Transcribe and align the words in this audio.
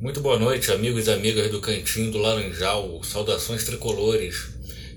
Muito 0.00 0.20
boa 0.20 0.38
noite, 0.38 0.70
amigos 0.70 1.08
e 1.08 1.10
amigas 1.10 1.50
do 1.50 1.60
Cantinho 1.60 2.12
do 2.12 2.18
Laranjal. 2.18 3.02
Saudações 3.02 3.64
tricolores. 3.64 4.50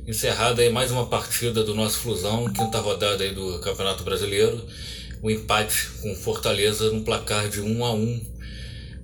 Encerrada 0.06 0.62
aí 0.62 0.72
mais 0.72 0.92
uma 0.92 1.08
partida 1.08 1.64
do 1.64 1.74
nosso 1.74 1.98
Flusão, 1.98 2.46
quinta 2.54 2.80
rodada 2.80 3.24
aí 3.24 3.34
do 3.34 3.58
Campeonato 3.62 4.04
Brasileiro. 4.04 4.64
O 5.20 5.26
um 5.26 5.30
empate 5.32 5.88
com 6.04 6.14
Fortaleza 6.14 6.92
no 6.92 7.02
placar 7.02 7.50
de 7.50 7.62
1 7.62 7.84
a 7.84 7.92
1 7.92 8.22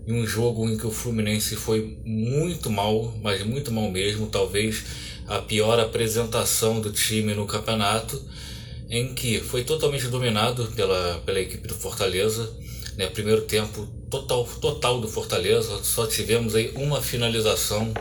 em 0.07 0.13
um 0.21 0.27
jogo 0.27 0.69
em 0.69 0.77
que 0.77 0.85
o 0.85 0.91
Fluminense 0.91 1.55
foi 1.55 1.97
muito 2.05 2.69
mal, 2.69 3.17
mas 3.19 3.43
muito 3.43 3.71
mal 3.71 3.89
mesmo, 3.89 4.27
talvez 4.27 4.83
a 5.25 5.39
pior 5.39 5.79
apresentação 5.79 6.79
do 6.79 6.91
time 6.91 7.33
no 7.33 7.47
campeonato, 7.47 8.23
em 8.87 9.15
que 9.15 9.39
foi 9.39 9.63
totalmente 9.63 10.07
dominado 10.09 10.67
pela, 10.75 11.23
pela 11.25 11.39
equipe 11.39 11.67
do 11.67 11.73
Fortaleza. 11.73 12.55
Né? 12.95 13.07
Primeiro 13.07 13.41
tempo 13.41 13.96
total, 14.09 14.45
total 14.61 15.01
do 15.01 15.07
Fortaleza, 15.07 15.83
só 15.83 16.07
tivemos 16.07 16.55
aí 16.55 16.71
uma 16.75 17.01
finalização 17.01 17.93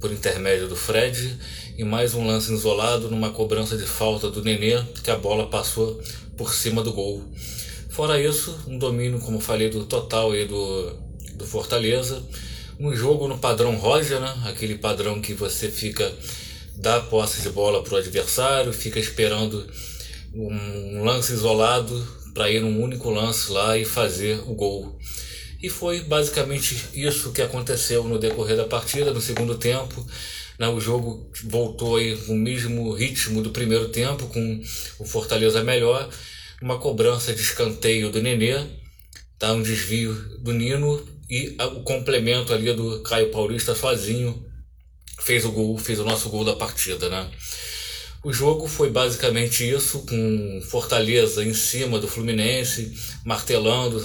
por 0.00 0.12
intermédio 0.12 0.68
do 0.68 0.76
Fred 0.76 1.38
e 1.76 1.84
mais 1.84 2.14
um 2.14 2.26
lance 2.26 2.52
isolado 2.52 3.10
numa 3.10 3.30
cobrança 3.30 3.76
de 3.76 3.86
falta 3.86 4.30
do 4.30 4.42
Nenê, 4.42 4.82
que 5.02 5.10
a 5.10 5.16
bola 5.16 5.46
passou 5.46 6.00
por 6.36 6.52
cima 6.52 6.82
do 6.82 6.92
gol. 6.92 7.22
Fora 7.88 8.20
isso, 8.20 8.56
um 8.66 8.78
domínio, 8.78 9.18
como 9.20 9.40
falei, 9.40 9.70
do 9.70 9.84
total 9.84 10.32
aí 10.32 10.46
do, 10.46 10.92
do 11.34 11.46
Fortaleza. 11.46 12.22
Um 12.78 12.94
jogo 12.94 13.26
no 13.26 13.38
padrão 13.38 13.76
Roger, 13.76 14.20
né? 14.20 14.32
aquele 14.44 14.76
padrão 14.76 15.20
que 15.20 15.34
você 15.34 15.68
fica 15.68 16.12
dá 16.76 17.00
posse 17.00 17.42
de 17.42 17.50
bola 17.50 17.82
para 17.82 17.94
o 17.94 17.96
adversário, 17.96 18.72
fica 18.72 19.00
esperando 19.00 19.66
um 20.32 21.02
lance 21.02 21.32
isolado 21.32 22.06
para 22.32 22.48
ir 22.48 22.60
num 22.60 22.80
único 22.80 23.10
lance 23.10 23.50
lá 23.50 23.76
e 23.76 23.84
fazer 23.84 24.40
o 24.46 24.54
gol. 24.54 24.96
E 25.60 25.68
foi 25.68 26.00
basicamente 26.00 26.76
isso 26.94 27.32
que 27.32 27.42
aconteceu 27.42 28.04
no 28.04 28.18
decorrer 28.18 28.56
da 28.56 28.64
partida, 28.64 29.12
no 29.12 29.20
segundo 29.20 29.56
tempo. 29.56 30.06
Né, 30.58 30.68
o 30.68 30.80
jogo 30.80 31.30
voltou 31.44 31.96
aí 31.96 32.16
no 32.26 32.34
mesmo 32.34 32.92
ritmo 32.92 33.42
do 33.42 33.50
primeiro 33.50 33.88
tempo, 33.88 34.26
com 34.26 34.62
o 34.98 35.04
Fortaleza 35.04 35.62
melhor. 35.62 36.08
Uma 36.62 36.78
cobrança 36.78 37.32
de 37.32 37.40
escanteio 37.40 38.10
do 38.10 38.22
Nenê, 38.22 38.66
tá, 39.38 39.52
um 39.52 39.62
desvio 39.62 40.14
do 40.40 40.52
Nino 40.52 41.06
e 41.30 41.56
o 41.60 41.82
complemento 41.82 42.52
ali 42.52 42.72
do 42.72 43.02
Caio 43.02 43.30
Paulista 43.30 43.74
sozinho 43.74 44.44
fez 45.20 45.44
o 45.44 45.52
gol, 45.52 45.76
fez 45.78 45.98
o 45.98 46.04
nosso 46.04 46.28
gol 46.28 46.44
da 46.44 46.56
partida, 46.56 47.08
né? 47.08 47.30
O 48.24 48.32
jogo 48.32 48.66
foi 48.66 48.90
basicamente 48.90 49.68
isso, 49.68 50.00
com 50.00 50.60
Fortaleza 50.68 51.44
em 51.44 51.54
cima 51.54 52.00
do 52.00 52.08
Fluminense, 52.08 52.92
martelando, 53.24 54.00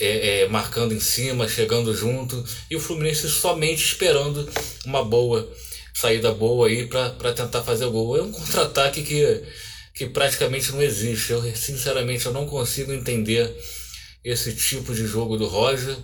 é, 0.00 0.42
é, 0.42 0.48
marcando 0.48 0.94
em 0.94 1.00
cima, 1.00 1.48
chegando 1.48 1.94
junto, 1.94 2.42
e 2.70 2.76
o 2.76 2.80
Fluminense 2.80 3.28
somente 3.28 3.84
esperando 3.84 4.48
uma 4.86 5.04
boa 5.04 5.48
saída 5.98 6.32
boa 6.32 6.68
aí 6.68 6.86
para 6.86 7.32
tentar 7.32 7.62
fazer 7.64 7.84
o 7.86 7.90
gol. 7.90 8.16
É 8.16 8.22
um 8.22 8.30
contra-ataque 8.30 9.02
que, 9.02 9.42
que 9.92 10.06
praticamente 10.06 10.70
não 10.70 10.80
existe. 10.80 11.32
Eu, 11.32 11.42
sinceramente, 11.56 12.24
eu 12.24 12.32
não 12.32 12.46
consigo 12.46 12.92
entender 12.92 13.52
esse 14.24 14.54
tipo 14.54 14.94
de 14.94 15.06
jogo 15.06 15.36
do 15.36 15.48
Roger. 15.48 15.96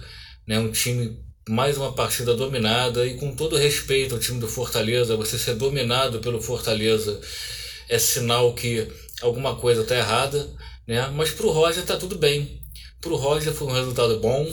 Né? 0.46 0.58
Um 0.58 0.72
time, 0.72 1.16
mais 1.48 1.78
uma 1.78 1.92
partida 1.92 2.34
dominada, 2.34 3.06
e 3.06 3.16
com 3.16 3.36
todo 3.36 3.56
respeito 3.56 4.16
ao 4.16 4.20
time 4.20 4.40
do 4.40 4.48
Fortaleza, 4.48 5.16
você 5.16 5.38
ser 5.38 5.54
dominado 5.54 6.18
pelo 6.18 6.42
Fortaleza 6.42 7.20
é 7.88 7.98
sinal 7.98 8.52
que 8.52 8.88
alguma 9.22 9.54
coisa 9.54 9.82
está 9.82 9.96
errada. 9.96 10.50
Né? 10.88 11.08
Mas 11.14 11.30
para 11.30 11.46
o 11.46 11.52
Roger 11.52 11.82
está 11.82 11.96
tudo 11.96 12.18
bem. 12.18 12.63
Para 13.04 13.12
o 13.12 13.16
Roger 13.16 13.52
foi 13.52 13.68
um 13.68 13.72
resultado 13.72 14.18
bom. 14.18 14.50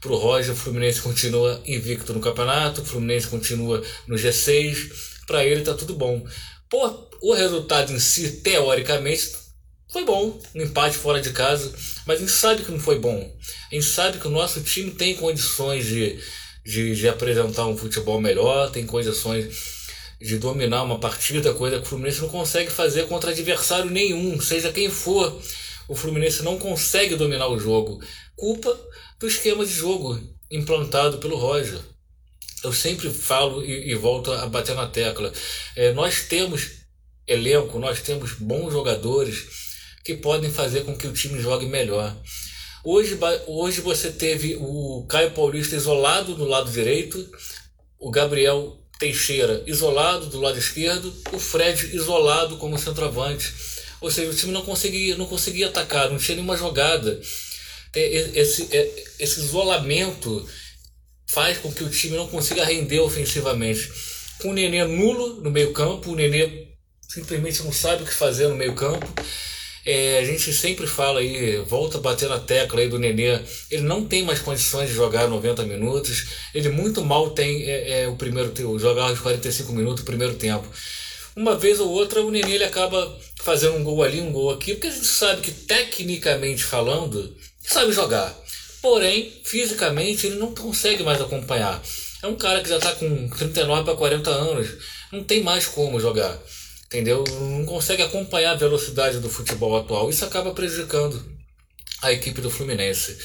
Para 0.00 0.10
o 0.10 0.16
Roger, 0.16 0.52
o 0.52 0.56
Fluminense 0.56 1.00
continua 1.00 1.62
invicto 1.64 2.12
no 2.12 2.18
campeonato, 2.18 2.82
o 2.82 2.84
Fluminense 2.84 3.28
continua 3.28 3.80
no 4.08 4.16
G6. 4.16 4.90
Para 5.24 5.44
ele 5.44 5.60
está 5.60 5.72
tudo 5.72 5.94
bom. 5.94 6.26
Pô, 6.68 7.08
o 7.20 7.32
resultado 7.32 7.92
em 7.92 8.00
si, 8.00 8.40
teoricamente, 8.42 9.30
foi 9.88 10.04
bom. 10.04 10.36
Um 10.52 10.62
empate 10.62 10.96
fora 10.96 11.20
de 11.20 11.30
casa. 11.30 11.72
Mas 12.04 12.16
a 12.16 12.20
gente 12.20 12.32
sabe 12.32 12.64
que 12.64 12.72
não 12.72 12.80
foi 12.80 12.98
bom. 12.98 13.32
A 13.70 13.74
gente 13.76 13.86
sabe 13.86 14.18
que 14.18 14.26
o 14.26 14.32
nosso 14.32 14.60
time 14.62 14.90
tem 14.90 15.14
condições 15.14 15.86
de, 15.86 16.18
de, 16.66 16.96
de 16.96 17.08
apresentar 17.08 17.68
um 17.68 17.78
futebol 17.78 18.20
melhor, 18.20 18.72
tem 18.72 18.84
condições 18.84 19.46
de 20.20 20.38
dominar 20.38 20.82
uma 20.82 20.98
partida, 20.98 21.54
coisa 21.54 21.78
que 21.78 21.84
o 21.84 21.88
Fluminense 21.88 22.20
não 22.20 22.28
consegue 22.28 22.70
fazer 22.72 23.06
contra 23.06 23.30
adversário 23.30 23.90
nenhum, 23.90 24.40
seja 24.40 24.72
quem 24.72 24.90
for 24.90 25.40
o 25.92 25.94
Fluminense 25.94 26.42
não 26.42 26.58
consegue 26.58 27.16
dominar 27.16 27.48
o 27.48 27.58
jogo. 27.58 28.02
Culpa 28.34 28.74
do 29.20 29.28
esquema 29.28 29.62
de 29.62 29.70
jogo 29.70 30.18
implantado 30.50 31.18
pelo 31.18 31.36
Roger. 31.36 31.78
Eu 32.64 32.72
sempre 32.72 33.10
falo 33.10 33.62
e, 33.62 33.90
e 33.90 33.94
volto 33.94 34.32
a 34.32 34.46
bater 34.46 34.74
na 34.74 34.86
tecla. 34.86 35.30
É, 35.76 35.92
nós 35.92 36.22
temos 36.22 36.70
elenco, 37.26 37.78
nós 37.78 38.00
temos 38.00 38.32
bons 38.32 38.72
jogadores 38.72 39.44
que 40.02 40.14
podem 40.14 40.50
fazer 40.50 40.82
com 40.84 40.96
que 40.96 41.06
o 41.06 41.12
time 41.12 41.38
jogue 41.38 41.66
melhor. 41.66 42.16
Hoje, 42.82 43.18
hoje 43.46 43.82
você 43.82 44.10
teve 44.10 44.56
o 44.58 45.04
Caio 45.10 45.32
Paulista 45.32 45.76
isolado 45.76 46.38
no 46.38 46.46
lado 46.46 46.70
direito, 46.70 47.22
o 47.98 48.10
Gabriel 48.10 48.78
Teixeira 48.98 49.62
isolado 49.66 50.24
do 50.28 50.40
lado 50.40 50.58
esquerdo, 50.58 51.14
o 51.34 51.38
Fred 51.38 51.94
isolado 51.94 52.56
como 52.56 52.78
centroavante. 52.78 53.71
Ou 54.02 54.10
seja, 54.10 54.30
o 54.30 54.34
time 54.34 54.52
não 54.52 54.62
conseguia, 54.62 55.16
não 55.16 55.26
conseguia 55.26 55.68
atacar, 55.68 56.10
não 56.10 56.18
tinha 56.18 56.34
nenhuma 56.34 56.56
jogada. 56.56 57.20
Esse, 57.94 58.68
é, 58.72 59.04
esse 59.18 59.40
isolamento 59.40 60.46
faz 61.26 61.58
com 61.58 61.72
que 61.72 61.84
o 61.84 61.88
time 61.88 62.16
não 62.16 62.26
consiga 62.26 62.64
render 62.64 63.00
ofensivamente. 63.00 63.90
Com 64.40 64.50
o 64.50 64.52
Nenê 64.52 64.84
nulo 64.84 65.40
no 65.40 65.50
meio 65.50 65.72
campo, 65.72 66.10
o 66.10 66.16
Nenê 66.16 66.68
simplesmente 67.08 67.62
não 67.62 67.72
sabe 67.72 68.02
o 68.02 68.06
que 68.06 68.12
fazer 68.12 68.48
no 68.48 68.56
meio 68.56 68.74
campo. 68.74 69.06
É, 69.84 70.18
a 70.18 70.24
gente 70.24 70.52
sempre 70.52 70.86
fala 70.86 71.20
aí, 71.20 71.58
volta 71.58 71.98
a 71.98 72.00
bater 72.00 72.28
na 72.28 72.38
tecla 72.38 72.80
aí 72.80 72.88
do 72.88 72.98
Nenê, 72.98 73.40
ele 73.70 73.82
não 73.82 74.04
tem 74.04 74.24
mais 74.24 74.40
condições 74.40 74.88
de 74.88 74.94
jogar 74.94 75.28
90 75.28 75.64
minutos, 75.64 76.26
ele 76.54 76.68
muito 76.68 77.04
mal 77.04 77.30
tem 77.30 77.64
é, 77.68 78.02
é, 78.02 78.08
o 78.08 78.14
primeiro 78.14 78.52
jogar 78.78 79.12
os 79.12 79.18
45 79.18 79.72
minutos, 79.72 80.02
o 80.02 80.06
primeiro 80.06 80.34
tempo 80.34 80.68
uma 81.36 81.56
vez 81.56 81.80
ou 81.80 81.88
outra 81.88 82.22
o 82.22 82.30
Nenê 82.30 82.54
ele 82.54 82.64
acaba 82.64 83.18
fazendo 83.36 83.76
um 83.76 83.84
gol 83.84 84.02
ali, 84.02 84.20
um 84.20 84.32
gol 84.32 84.50
aqui, 84.50 84.74
porque 84.74 84.88
a 84.88 84.90
gente 84.90 85.06
sabe 85.06 85.40
que 85.40 85.50
tecnicamente 85.50 86.64
falando, 86.64 87.34
sabe 87.62 87.92
jogar. 87.92 88.36
Porém, 88.80 89.32
fisicamente 89.44 90.26
ele 90.26 90.36
não 90.36 90.54
consegue 90.54 91.02
mais 91.02 91.20
acompanhar. 91.20 91.80
É 92.22 92.26
um 92.26 92.36
cara 92.36 92.60
que 92.60 92.68
já 92.68 92.76
está 92.76 92.92
com 92.92 93.28
39 93.30 93.84
para 93.84 93.96
40 93.96 94.30
anos, 94.30 94.68
não 95.10 95.24
tem 95.24 95.42
mais 95.42 95.66
como 95.66 96.00
jogar. 96.00 96.38
Entendeu? 96.86 97.24
Não 97.24 97.64
consegue 97.64 98.02
acompanhar 98.02 98.52
a 98.52 98.56
velocidade 98.56 99.18
do 99.18 99.30
futebol 99.30 99.76
atual. 99.76 100.10
Isso 100.10 100.24
acaba 100.24 100.52
prejudicando 100.52 101.24
a 102.02 102.12
equipe 102.12 102.40
do 102.40 102.50
Fluminense. 102.50 103.16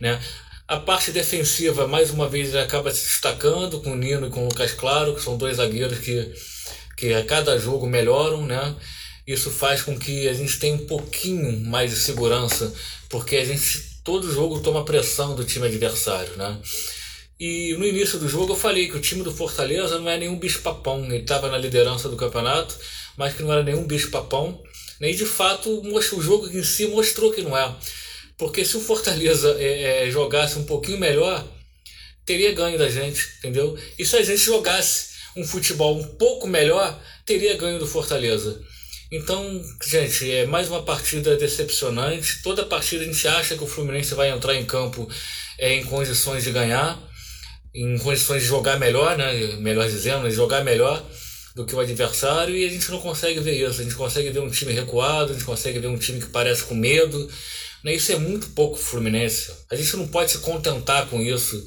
Né? 0.00 0.20
A 0.68 0.76
parte 0.76 1.10
defensiva, 1.10 1.88
mais 1.88 2.10
uma 2.10 2.28
vez, 2.28 2.54
acaba 2.54 2.92
se 2.92 3.06
destacando 3.06 3.80
com 3.80 3.92
o 3.92 3.96
Nino 3.96 4.28
e 4.28 4.30
com 4.30 4.44
o 4.44 4.48
Lucas 4.48 4.72
Claro, 4.72 5.14
que 5.14 5.22
são 5.22 5.36
dois 5.36 5.56
zagueiros 5.56 5.98
que 5.98 6.32
que 6.98 7.14
a 7.14 7.24
cada 7.24 7.56
jogo 7.58 7.86
melhoram, 7.86 8.44
né? 8.44 8.74
Isso 9.24 9.50
faz 9.50 9.82
com 9.82 9.96
que 9.96 10.28
a 10.28 10.34
gente 10.34 10.58
tenha 10.58 10.74
um 10.74 10.86
pouquinho 10.86 11.60
mais 11.60 11.90
de 11.90 11.96
segurança, 11.96 12.74
porque 13.08 13.36
a 13.36 13.44
gente 13.44 14.00
todo 14.02 14.32
jogo 14.32 14.60
toma 14.60 14.84
pressão 14.84 15.36
do 15.36 15.44
time 15.44 15.66
adversário, 15.66 16.36
né? 16.36 16.58
E 17.38 17.74
no 17.78 17.86
início 17.86 18.18
do 18.18 18.28
jogo 18.28 18.54
eu 18.54 18.56
falei 18.56 18.88
que 18.88 18.96
o 18.96 19.00
time 19.00 19.22
do 19.22 19.32
Fortaleza 19.32 20.00
não 20.00 20.10
é 20.10 20.18
nenhum 20.18 20.36
bicho-papão, 20.36 21.04
ele 21.04 21.18
estava 21.18 21.48
na 21.48 21.56
liderança 21.56 22.08
do 22.08 22.16
campeonato, 22.16 22.74
mas 23.16 23.34
que 23.34 23.42
não 23.44 23.52
era 23.52 23.62
nenhum 23.62 23.86
bicho-papão. 23.86 24.60
E 25.00 25.14
de 25.14 25.24
fato 25.24 25.70
o 25.70 26.22
jogo 26.22 26.48
em 26.48 26.64
si 26.64 26.86
mostrou 26.88 27.30
que 27.30 27.42
não 27.42 27.56
é. 27.56 27.72
Porque 28.36 28.64
se 28.64 28.76
o 28.76 28.80
Fortaleza 28.80 29.56
é, 29.60 30.08
é, 30.08 30.10
jogasse 30.10 30.58
um 30.58 30.64
pouquinho 30.64 30.98
melhor, 30.98 31.46
teria 32.26 32.52
ganho 32.52 32.76
da 32.76 32.88
gente, 32.88 33.24
entendeu? 33.38 33.78
E 33.96 34.04
se 34.04 34.16
a 34.16 34.22
gente 34.22 34.40
jogasse 34.40 35.07
um 35.36 35.44
futebol 35.44 35.98
um 35.98 36.04
pouco 36.04 36.46
melhor, 36.46 36.98
teria 37.24 37.56
ganho 37.56 37.78
do 37.78 37.86
Fortaleza. 37.86 38.60
Então, 39.10 39.62
gente, 39.86 40.30
é 40.30 40.46
mais 40.46 40.68
uma 40.68 40.82
partida 40.82 41.36
decepcionante. 41.36 42.42
Toda 42.42 42.66
partida 42.66 43.02
a 43.02 43.06
gente 43.06 43.26
acha 43.26 43.56
que 43.56 43.64
o 43.64 43.66
Fluminense 43.66 44.14
vai 44.14 44.28
entrar 44.30 44.54
em 44.54 44.66
campo 44.66 45.08
é, 45.58 45.74
em 45.74 45.84
condições 45.84 46.44
de 46.44 46.50
ganhar, 46.50 46.98
em 47.74 47.96
condições 47.98 48.42
de 48.42 48.48
jogar 48.48 48.78
melhor, 48.78 49.16
né? 49.16 49.32
Melhor 49.56 49.88
dizendo, 49.88 50.30
jogar 50.30 50.62
melhor 50.62 51.02
do 51.54 51.64
que 51.64 51.74
o 51.74 51.80
adversário 51.80 52.54
e 52.54 52.66
a 52.66 52.68
gente 52.68 52.90
não 52.90 53.00
consegue 53.00 53.40
ver 53.40 53.56
isso. 53.56 53.80
A 53.80 53.84
gente 53.84 53.94
consegue 53.94 54.30
ver 54.30 54.40
um 54.40 54.50
time 54.50 54.72
recuado, 54.72 55.30
a 55.30 55.34
gente 55.34 55.44
consegue 55.44 55.78
ver 55.78 55.88
um 55.88 55.98
time 55.98 56.20
que 56.20 56.28
parece 56.28 56.64
com 56.64 56.74
medo. 56.74 57.30
Né? 57.82 57.94
Isso 57.94 58.12
é 58.12 58.16
muito 58.16 58.48
pouco 58.50 58.76
Fluminense. 58.76 59.52
A 59.70 59.74
gente 59.76 59.96
não 59.96 60.06
pode 60.06 60.32
se 60.32 60.38
contentar 60.38 61.06
com 61.06 61.20
isso. 61.20 61.64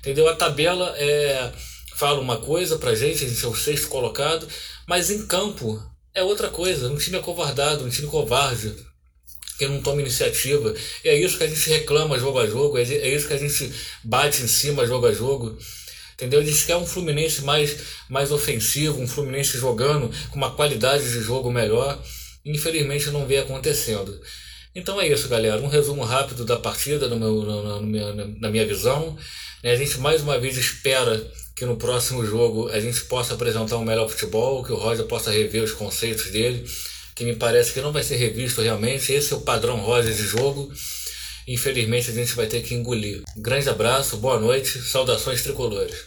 Entendeu? 0.00 0.28
A 0.28 0.36
tabela 0.36 0.94
é 0.98 1.50
fala 1.94 2.20
uma 2.20 2.38
coisa 2.38 2.78
pra 2.78 2.94
gente, 2.94 3.24
a 3.24 3.28
gente 3.28 3.44
é 3.44 3.48
o 3.48 3.54
sexto 3.54 3.88
colocado, 3.88 4.46
mas 4.86 5.10
em 5.10 5.26
campo 5.26 5.82
é 6.14 6.22
outra 6.22 6.48
coisa. 6.48 6.88
Um 6.90 6.96
time 6.96 7.16
acovardado, 7.16 7.84
um 7.84 7.88
time 7.88 8.08
covarde, 8.08 8.74
que 9.58 9.66
não 9.66 9.80
toma 9.80 10.00
iniciativa. 10.00 10.74
E 11.04 11.08
é 11.08 11.14
isso 11.14 11.38
que 11.38 11.44
a 11.44 11.48
gente 11.48 11.68
reclama 11.68 12.18
jogo 12.18 12.38
a 12.38 12.46
jogo, 12.46 12.78
é, 12.78 12.82
é 12.82 13.14
isso 13.14 13.28
que 13.28 13.34
a 13.34 13.38
gente 13.38 13.72
bate 14.02 14.42
em 14.42 14.48
cima 14.48 14.86
jogo 14.86 15.06
a 15.06 15.12
jogo. 15.12 15.56
Entendeu? 16.14 16.40
A 16.40 16.44
gente 16.44 16.66
quer 16.66 16.76
um 16.76 16.86
Fluminense 16.86 17.42
mais, 17.42 17.76
mais 18.08 18.30
ofensivo, 18.30 19.00
um 19.00 19.08
Fluminense 19.08 19.58
jogando 19.58 20.10
com 20.30 20.36
uma 20.36 20.54
qualidade 20.54 21.04
de 21.04 21.20
jogo 21.20 21.50
melhor. 21.50 22.00
Infelizmente 22.44 23.10
não 23.10 23.26
vem 23.26 23.38
acontecendo. 23.38 24.20
Então 24.74 25.00
é 25.00 25.08
isso, 25.08 25.28
galera. 25.28 25.60
Um 25.60 25.68
resumo 25.68 26.02
rápido 26.02 26.44
da 26.44 26.56
partida 26.56 27.08
no 27.08 27.18
meu, 27.18 27.42
na, 27.44 27.80
minha, 27.80 28.12
na 28.40 28.50
minha 28.50 28.66
visão. 28.66 29.16
Né? 29.62 29.72
A 29.72 29.76
gente 29.76 29.98
mais 29.98 30.22
uma 30.22 30.38
vez 30.38 30.56
espera 30.56 31.30
que 31.54 31.64
no 31.64 31.76
próximo 31.76 32.24
jogo 32.24 32.68
a 32.68 32.80
gente 32.80 33.02
possa 33.02 33.34
apresentar 33.34 33.76
um 33.76 33.84
melhor 33.84 34.08
futebol, 34.08 34.64
que 34.64 34.72
o 34.72 34.76
Roger 34.76 35.04
possa 35.06 35.30
rever 35.30 35.62
os 35.62 35.72
conceitos 35.72 36.30
dele, 36.30 36.64
que 37.14 37.24
me 37.24 37.36
parece 37.36 37.72
que 37.72 37.80
não 37.80 37.92
vai 37.92 38.02
ser 38.02 38.16
revisto 38.16 38.62
realmente. 38.62 39.12
Esse 39.12 39.32
é 39.32 39.36
o 39.36 39.40
padrão 39.40 39.76
Roger 39.80 40.12
de 40.12 40.22
jogo. 40.22 40.72
Infelizmente 41.46 42.10
a 42.10 42.14
gente 42.14 42.34
vai 42.34 42.46
ter 42.46 42.62
que 42.62 42.74
engolir. 42.74 43.22
Grande 43.36 43.68
abraço, 43.68 44.16
boa 44.16 44.38
noite, 44.38 44.78
saudações 44.80 45.42
tricolores. 45.42 46.06